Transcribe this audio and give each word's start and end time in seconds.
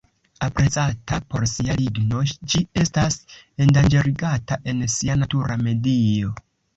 Aprezata 0.45 1.17
por 1.33 1.43
sia 1.49 1.75
ligno, 1.81 2.23
ĝi 2.53 2.61
estas 2.83 3.17
endanĝerigata 3.65 4.57
en 4.73 4.81
sia 4.95 5.19
natura 5.25 5.59
medio. 5.69 6.33